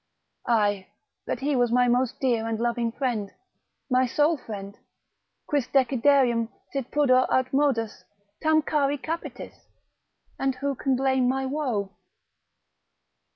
Aye, 0.47 0.87
but 1.27 1.41
he 1.41 1.55
was 1.55 1.71
my 1.71 1.87
most 1.87 2.19
dear 2.19 2.47
and 2.47 2.59
loving 2.59 2.91
friend, 2.91 3.31
my 3.87 4.07
sole 4.07 4.35
friend, 4.35 4.75
Quis 5.45 5.67
deciderio 5.67 6.49
sit 6.73 6.89
pudor 6.89 7.27
aut 7.31 7.53
modus 7.53 8.03
Tam 8.41 8.63
chari 8.63 8.97
capitis?——— 8.99 9.63
And 10.39 10.55
who 10.55 10.73
can 10.73 10.95
blame 10.95 11.27
my 11.27 11.45
woe? 11.45 11.93